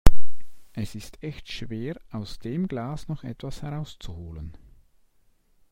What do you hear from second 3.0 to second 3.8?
noch etwas